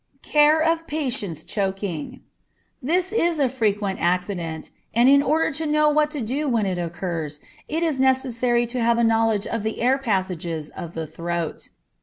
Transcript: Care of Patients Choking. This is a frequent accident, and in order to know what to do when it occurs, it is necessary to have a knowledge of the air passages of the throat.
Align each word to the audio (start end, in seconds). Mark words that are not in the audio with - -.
Care 0.23 0.59
of 0.63 0.87
Patients 0.87 1.43
Choking. 1.43 2.21
This 2.81 3.13
is 3.13 3.37
a 3.37 3.47
frequent 3.47 3.99
accident, 4.01 4.71
and 4.95 5.07
in 5.07 5.21
order 5.21 5.51
to 5.51 5.67
know 5.67 5.89
what 5.89 6.09
to 6.09 6.21
do 6.21 6.47
when 6.49 6.65
it 6.65 6.79
occurs, 6.79 7.39
it 7.67 7.83
is 7.83 7.99
necessary 7.99 8.65
to 8.65 8.81
have 8.81 8.97
a 8.97 9.03
knowledge 9.03 9.45
of 9.45 9.61
the 9.61 9.79
air 9.79 9.99
passages 9.99 10.71
of 10.71 10.95
the 10.95 11.05
throat. 11.05 11.69